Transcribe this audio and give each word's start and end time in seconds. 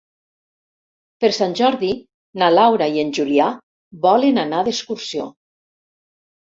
Per 1.23 1.29
Sant 1.39 1.53
Jordi 1.59 1.91
na 2.43 2.49
Laura 2.55 2.89
i 2.97 2.99
en 3.05 3.15
Julià 3.21 3.51
volen 4.09 4.45
anar 4.49 4.67
d'excursió. 4.71 5.33